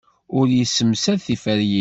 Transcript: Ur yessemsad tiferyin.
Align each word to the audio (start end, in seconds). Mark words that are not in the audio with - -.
Ur 0.37 0.45
yessemsad 0.51 1.19
tiferyin. 1.25 1.79